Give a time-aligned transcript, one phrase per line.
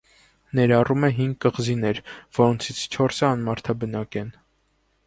[0.59, 2.01] Ներառում է հինգ կղզիներ,
[2.39, 4.35] որոնցից չորսը անմարդաբնակ են։